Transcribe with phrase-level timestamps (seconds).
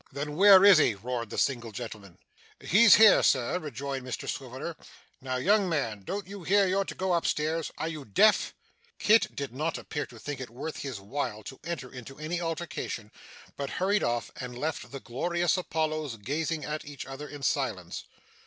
[0.11, 2.17] 'Then where is he?' roared the single gentleman.
[2.59, 4.75] 'He's here, sir,' rejoined Mr Swiveller.
[5.21, 7.71] 'Now young man, don't you hear you're to go up stairs?
[7.77, 8.55] Are you deaf?'
[8.97, 13.11] Kit did not appear to think it worth his while to enter into any altercation,
[13.55, 18.05] but hurried off and left the Glorious Apollos gazing at each other in silence.